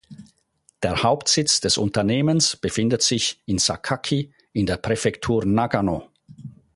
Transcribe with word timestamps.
Der 0.81 1.03
Hauptsitz 1.03 1.61
des 1.61 1.77
Unternehmens 1.77 2.55
befindet 2.55 3.03
sich 3.03 3.39
in 3.45 3.59
Sakaki 3.59 4.33
in 4.51 4.65
der 4.65 4.77
Präfektur 4.77 5.45
Nagano. 5.45 6.09